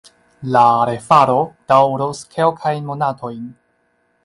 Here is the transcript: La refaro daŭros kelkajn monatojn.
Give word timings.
La 0.53 0.63
refaro 0.89 1.35
daŭros 1.73 2.23
kelkajn 2.33 2.91
monatojn. 2.91 3.41